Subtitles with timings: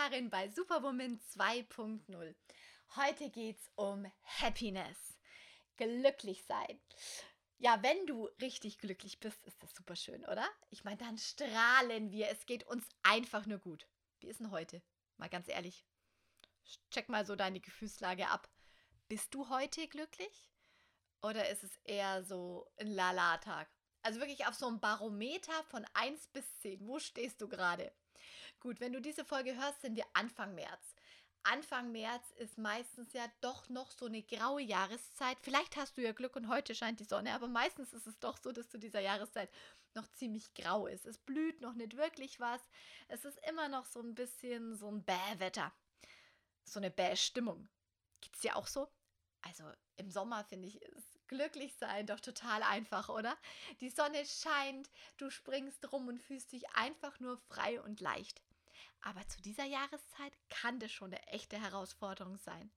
[0.00, 2.34] Karin bei Superwoman 2.0.
[2.96, 4.10] Heute geht es um
[4.40, 5.18] Happiness.
[5.76, 6.80] Glücklich sein.
[7.58, 10.48] Ja, wenn du richtig glücklich bist, ist das super schön, oder?
[10.70, 12.30] Ich meine, dann strahlen wir.
[12.30, 13.86] Es geht uns einfach nur gut.
[14.20, 14.80] Wie ist denn heute?
[15.18, 15.84] Mal ganz ehrlich.
[16.90, 18.48] Check mal so deine Gefühlslage ab.
[19.06, 20.50] Bist du heute glücklich?
[21.20, 23.68] Oder ist es eher so ein Lala-Tag?
[24.00, 26.86] Also wirklich auf so einem Barometer von 1 bis 10.
[26.86, 27.92] Wo stehst du gerade?
[28.60, 30.94] Gut, wenn du diese Folge hörst, sind wir Anfang März.
[31.44, 35.38] Anfang März ist meistens ja doch noch so eine graue Jahreszeit.
[35.40, 38.36] Vielleicht hast du ja Glück und heute scheint die Sonne, aber meistens ist es doch
[38.36, 39.50] so, dass zu dieser Jahreszeit
[39.94, 41.06] noch ziemlich grau ist.
[41.06, 42.60] Es blüht noch nicht wirklich was.
[43.08, 45.72] Es ist immer noch so ein bisschen so ein Bäh-Wetter.
[46.64, 47.66] So eine Bäh-Stimmung.
[48.34, 48.88] Es dir auch so?
[49.40, 49.64] Also
[49.96, 53.38] im Sommer finde ich, ist glücklich sein doch total einfach, oder?
[53.80, 58.42] Die Sonne scheint, du springst rum und fühlst dich einfach nur frei und leicht.
[59.02, 62.70] Aber zu dieser Jahreszeit kann das schon eine echte Herausforderung sein.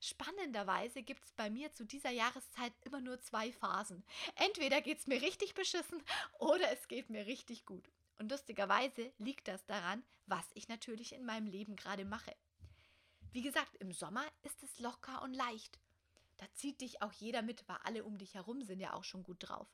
[0.00, 4.04] Spannenderweise gibt es bei mir zu dieser Jahreszeit immer nur zwei Phasen.
[4.36, 6.02] Entweder geht es mir richtig beschissen
[6.38, 7.90] oder es geht mir richtig gut.
[8.18, 12.34] Und lustigerweise liegt das daran, was ich natürlich in meinem Leben gerade mache.
[13.32, 15.78] Wie gesagt, im Sommer ist es locker und leicht.
[16.38, 19.24] Da zieht dich auch jeder mit, weil alle um dich herum sind ja auch schon
[19.24, 19.68] gut drauf.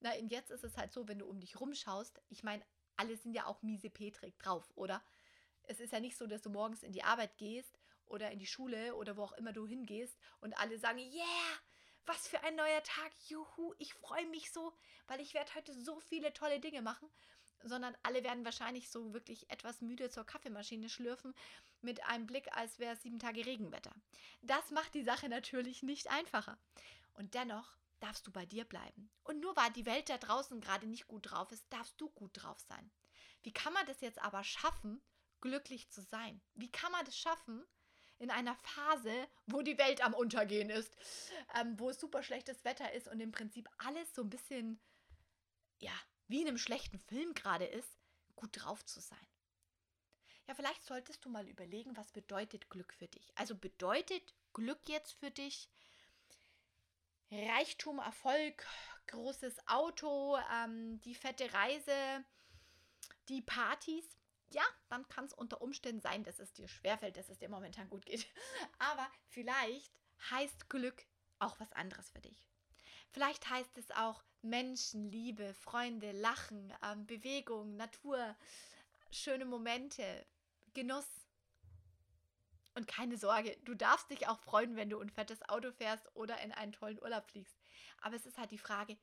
[0.00, 2.64] Na, und jetzt ist es halt so, wenn du um dich rumschaust, ich meine,
[2.96, 5.02] alle sind ja auch miese Petrig drauf, oder?
[5.64, 8.46] Es ist ja nicht so, dass du morgens in die Arbeit gehst oder in die
[8.46, 11.58] Schule oder wo auch immer du hingehst und alle sagen, yeah,
[12.06, 14.72] was für ein neuer Tag, juhu, ich freue mich so,
[15.06, 17.08] weil ich werde heute so viele tolle Dinge machen,
[17.62, 21.34] sondern alle werden wahrscheinlich so wirklich etwas müde zur Kaffeemaschine schlürfen
[21.82, 23.94] mit einem Blick, als wäre es sieben Tage Regenwetter.
[24.42, 26.58] Das macht die Sache natürlich nicht einfacher.
[27.14, 29.10] Und dennoch darfst du bei dir bleiben.
[29.24, 32.30] Und nur weil die Welt da draußen gerade nicht gut drauf ist, darfst du gut
[32.34, 32.90] drauf sein.
[33.42, 35.00] Wie kann man das jetzt aber schaffen,
[35.40, 36.40] glücklich zu sein?
[36.54, 37.64] Wie kann man das schaffen,
[38.18, 40.94] in einer Phase, wo die Welt am Untergehen ist,
[41.54, 44.78] ähm, wo es super schlechtes Wetter ist und im Prinzip alles so ein bisschen,
[45.78, 45.92] ja,
[46.28, 47.98] wie in einem schlechten Film gerade ist,
[48.36, 49.18] gut drauf zu sein?
[50.46, 53.32] Ja, vielleicht solltest du mal überlegen, was bedeutet Glück für dich?
[53.36, 55.70] Also bedeutet Glück jetzt für dich
[57.30, 58.66] Reichtum, Erfolg,
[59.06, 62.24] großes Auto, ähm, die fette Reise,
[63.28, 64.04] die Partys,
[64.50, 67.88] ja, dann kann es unter Umständen sein, dass es dir schwerfällt, dass es dir momentan
[67.88, 68.26] gut geht.
[68.78, 69.92] Aber vielleicht
[70.30, 71.04] heißt Glück
[71.38, 72.50] auch was anderes für dich.
[73.10, 78.36] Vielleicht heißt es auch Menschen, Liebe, Freunde, Lachen, ähm, Bewegung, Natur,
[79.10, 80.26] schöne Momente,
[80.74, 81.08] Genuss.
[82.74, 86.40] Und keine Sorge, du darfst dich auch freuen, wenn du ein fettes Auto fährst oder
[86.40, 87.56] in einen tollen Urlaub fliegst.
[88.00, 88.96] Aber es ist halt die Frage,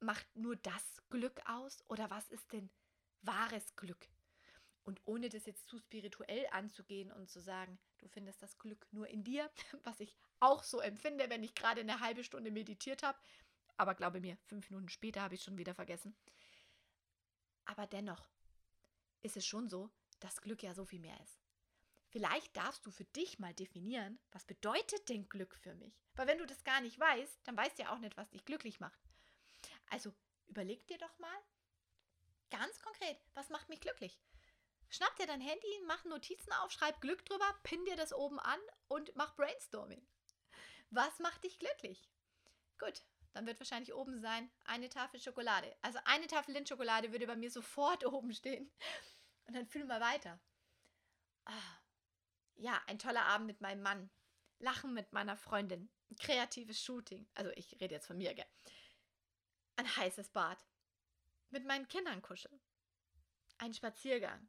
[0.00, 2.70] macht nur das Glück aus oder was ist denn
[3.22, 4.08] wahres Glück?
[4.88, 9.06] Und ohne das jetzt zu spirituell anzugehen und zu sagen, du findest das Glück nur
[9.06, 9.50] in dir,
[9.84, 13.18] was ich auch so empfinde, wenn ich gerade eine halbe Stunde meditiert habe.
[13.76, 16.16] Aber glaube mir, fünf Minuten später habe ich schon wieder vergessen.
[17.66, 18.30] Aber dennoch
[19.20, 19.90] ist es schon so,
[20.20, 21.38] dass Glück ja so viel mehr ist.
[22.08, 26.00] Vielleicht darfst du für dich mal definieren, was bedeutet denn Glück für mich?
[26.14, 28.46] Weil wenn du das gar nicht weißt, dann weißt du ja auch nicht, was dich
[28.46, 28.98] glücklich macht.
[29.90, 30.14] Also
[30.46, 31.38] überleg dir doch mal
[32.48, 34.18] ganz konkret, was macht mich glücklich?
[34.90, 38.60] Schnapp dir dein Handy, mach Notizen auf, schreib Glück drüber, pin dir das oben an
[38.88, 40.06] und mach Brainstorming.
[40.90, 42.08] Was macht dich glücklich?
[42.78, 43.02] Gut,
[43.34, 45.76] dann wird wahrscheinlich oben sein eine Tafel Schokolade.
[45.82, 48.70] Also eine Tafel Lindschokolade würde bei mir sofort oben stehen.
[49.46, 50.40] Und dann fühlen wir weiter.
[51.44, 51.78] Ah,
[52.56, 54.10] ja, ein toller Abend mit meinem Mann.
[54.58, 55.90] Lachen mit meiner Freundin.
[56.20, 57.28] Kreatives Shooting.
[57.34, 58.46] Also ich rede jetzt von mir, gell?
[59.76, 60.58] Ein heißes Bad.
[61.50, 62.60] Mit meinen Kindern kuscheln.
[63.58, 64.48] Ein Spaziergang.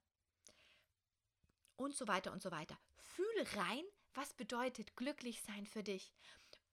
[1.79, 2.78] Und so weiter und so weiter.
[3.16, 6.11] Fühle rein, was bedeutet glücklich sein für dich.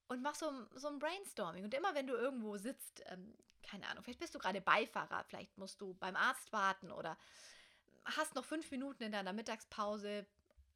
[0.09, 1.63] Und mach so, so ein Brainstorming.
[1.63, 3.33] Und immer wenn du irgendwo sitzt, ähm,
[3.63, 7.17] keine Ahnung, vielleicht bist du gerade Beifahrer, vielleicht musst du beim Arzt warten oder
[8.05, 10.27] hast noch fünf Minuten in deiner Mittagspause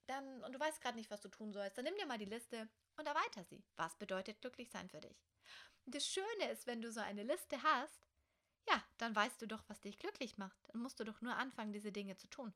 [0.07, 2.25] dann, und du weißt gerade nicht, was du tun sollst, dann nimm dir mal die
[2.25, 3.65] Liste und erweiter sie.
[3.77, 5.25] Was bedeutet glücklich sein für dich?
[5.87, 8.10] Und das Schöne ist, wenn du so eine Liste hast,
[8.69, 10.59] ja, dann weißt du doch, was dich glücklich macht.
[10.69, 12.53] Dann musst du doch nur anfangen, diese Dinge zu tun.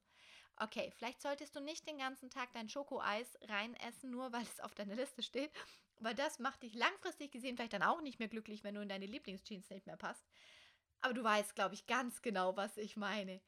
[0.57, 4.75] Okay, vielleicht solltest du nicht den ganzen Tag dein Schokoeis reinessen, nur weil es auf
[4.75, 5.51] deiner Liste steht,
[5.99, 8.89] weil das macht dich langfristig gesehen vielleicht dann auch nicht mehr glücklich, wenn du in
[8.89, 10.25] deine Lieblingsjeans nicht mehr passt.
[11.01, 13.41] Aber du weißt, glaube ich, ganz genau, was ich meine.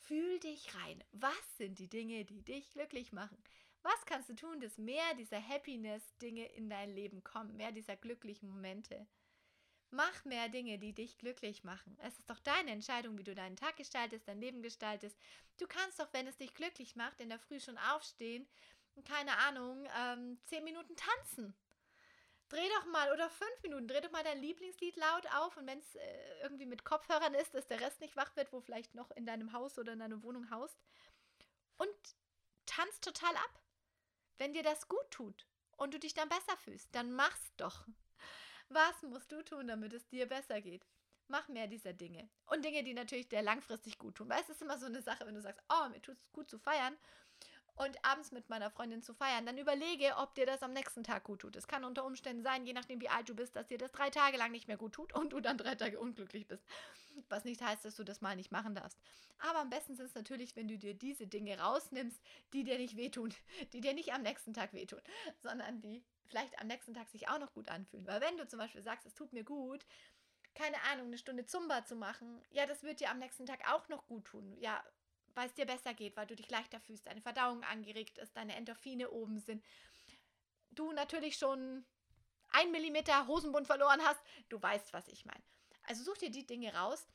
[0.00, 1.02] Fühl dich rein.
[1.12, 3.42] Was sind die Dinge, die dich glücklich machen?
[3.82, 8.48] Was kannst du tun, dass mehr dieser Happiness-Dinge in dein Leben kommen, mehr dieser glücklichen
[8.48, 9.06] Momente?
[9.90, 11.96] Mach mehr Dinge, die dich glücklich machen.
[12.02, 15.16] Es ist doch deine Entscheidung, wie du deinen Tag gestaltest, dein Leben gestaltest.
[15.56, 18.46] Du kannst doch, wenn es dich glücklich macht, in der Früh schon aufstehen
[18.96, 21.54] und keine Ahnung, ähm, zehn Minuten tanzen.
[22.50, 25.78] Dreh doch mal, oder fünf Minuten, dreh doch mal dein Lieblingslied laut auf und wenn
[25.78, 29.10] es äh, irgendwie mit Kopfhörern ist, dass der Rest nicht wach wird, wo vielleicht noch
[29.12, 30.78] in deinem Haus oder in deiner Wohnung haust.
[31.76, 31.94] Und
[32.66, 33.62] tanz total ab.
[34.36, 35.46] Wenn dir das gut tut
[35.76, 37.86] und du dich dann besser fühlst, dann mach's doch.
[38.68, 40.86] Was musst du tun, damit es dir besser geht?
[41.26, 42.28] Mach mehr dieser Dinge.
[42.46, 44.28] Und Dinge, die natürlich dir langfristig gut tun.
[44.28, 46.48] Weil es ist immer so eine Sache, wenn du sagst, oh, mir tut es gut
[46.50, 46.96] zu feiern
[47.78, 51.24] und abends mit meiner Freundin zu feiern, dann überlege, ob dir das am nächsten Tag
[51.24, 51.56] gut tut.
[51.56, 54.10] Es kann unter Umständen sein, je nachdem wie alt du bist, dass dir das drei
[54.10, 56.64] Tage lang nicht mehr gut tut und du dann drei Tage unglücklich bist.
[57.28, 58.98] Was nicht heißt, dass du das mal nicht machen darfst.
[59.38, 62.20] Aber am besten ist es natürlich, wenn du dir diese Dinge rausnimmst,
[62.52, 63.32] die dir nicht wehtun,
[63.72, 65.00] die dir nicht am nächsten Tag wehtun,
[65.42, 68.06] sondern die vielleicht am nächsten Tag sich auch noch gut anfühlen.
[68.06, 69.86] Weil wenn du zum Beispiel sagst, es tut mir gut,
[70.54, 73.88] keine Ahnung, eine Stunde Zumba zu machen, ja, das wird dir am nächsten Tag auch
[73.88, 74.56] noch gut tun.
[74.58, 74.84] Ja,
[75.38, 78.56] weil es dir besser geht, weil du dich leichter fühlst, deine Verdauung angeregt ist, deine
[78.56, 79.64] Endorphine oben sind.
[80.72, 81.86] Du natürlich schon
[82.48, 85.42] ein Millimeter Hosenbund verloren hast, du weißt, was ich meine.
[85.84, 87.06] Also such dir die Dinge raus,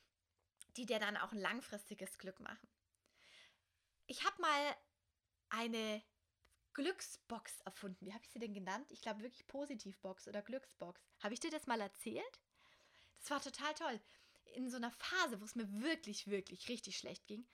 [0.78, 2.66] die dir dann auch ein langfristiges Glück machen.
[4.08, 4.76] Ich habe mal
[5.50, 6.02] eine
[6.76, 8.06] Glücksbox erfunden.
[8.06, 8.90] Wie habe ich sie denn genannt?
[8.90, 11.02] Ich glaube wirklich Positivbox oder Glücksbox.
[11.20, 12.40] Habe ich dir das mal erzählt?
[13.20, 14.00] Das war total toll.
[14.54, 17.46] In so einer Phase, wo es mir wirklich, wirklich richtig schlecht ging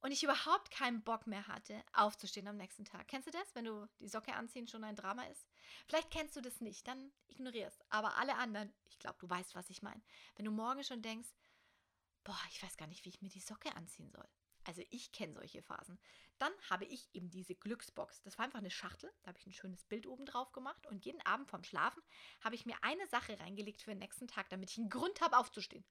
[0.00, 3.08] und ich überhaupt keinen Bock mehr hatte, aufzustehen am nächsten Tag.
[3.08, 5.46] Kennst du das, wenn du die Socke anziehen schon ein Drama ist?
[5.86, 7.78] Vielleicht kennst du das nicht, dann ignorier es.
[7.88, 10.02] Aber alle anderen, ich glaube, du weißt, was ich meine.
[10.36, 11.30] Wenn du morgen schon denkst,
[12.24, 14.28] boah, ich weiß gar nicht, wie ich mir die Socke anziehen soll.
[14.66, 15.98] Also ich kenne solche Phasen.
[16.38, 18.20] Dann habe ich eben diese Glücksbox.
[18.22, 19.10] Das war einfach eine Schachtel.
[19.22, 20.86] Da habe ich ein schönes Bild oben drauf gemacht.
[20.88, 22.02] Und jeden Abend vorm Schlafen
[22.40, 25.38] habe ich mir eine Sache reingelegt für den nächsten Tag, damit ich einen Grund habe,
[25.38, 25.84] aufzustehen.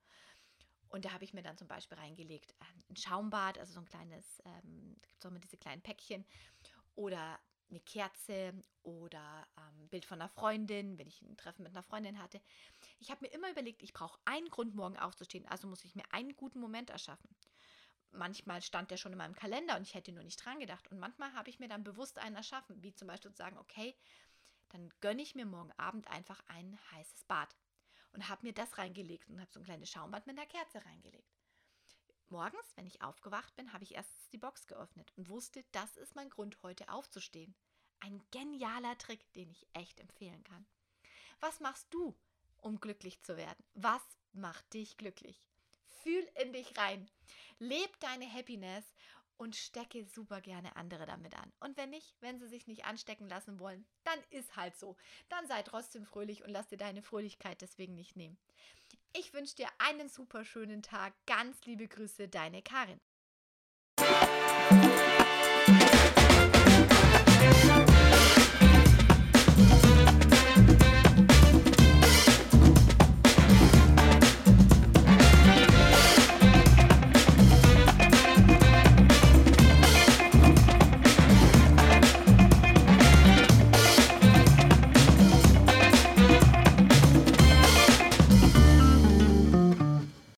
[0.95, 3.85] Und da habe ich mir dann zum Beispiel reingelegt ähm, ein Schaumbad, also so ein
[3.85, 6.25] kleines, ähm, gibt es auch immer diese kleinen Päckchen.
[6.95, 7.37] Oder
[7.69, 8.53] eine Kerze
[8.83, 12.39] oder ein ähm, Bild von einer Freundin, wenn ich ein Treffen mit einer Freundin hatte.
[12.99, 15.45] Ich habe mir immer überlegt, ich brauche einen Grund, morgen aufzustehen.
[15.49, 17.35] Also muss ich mir einen guten Moment erschaffen
[18.11, 20.89] manchmal stand der schon in meinem Kalender und ich hätte nur nicht dran gedacht.
[20.89, 23.93] Und manchmal habe ich mir dann bewusst einen erschaffen, wie zum Beispiel zu sagen, okay,
[24.69, 27.53] dann gönne ich mir morgen Abend einfach ein heißes Bad.
[28.15, 31.35] Und habe mir das reingelegt und habe so ein kleines Schaumbad mit einer Kerze reingelegt.
[32.29, 36.15] Morgens, wenn ich aufgewacht bin, habe ich erst die Box geöffnet und wusste, das ist
[36.15, 37.53] mein Grund, heute aufzustehen.
[37.99, 40.65] Ein genialer Trick, den ich echt empfehlen kann.
[41.39, 42.15] Was machst du,
[42.57, 43.63] um glücklich zu werden?
[43.73, 44.01] Was
[44.33, 45.43] macht dich glücklich?
[46.03, 47.09] Fühl in dich rein.
[47.59, 48.85] Leb deine Happiness
[49.37, 51.51] und stecke super gerne andere damit an.
[51.59, 54.95] Und wenn nicht, wenn sie sich nicht anstecken lassen wollen, dann ist halt so.
[55.29, 58.37] Dann sei trotzdem fröhlich und lass dir deine Fröhlichkeit deswegen nicht nehmen.
[59.13, 61.13] Ich wünsche dir einen super schönen Tag.
[61.25, 62.99] Ganz liebe Grüße, deine Karin.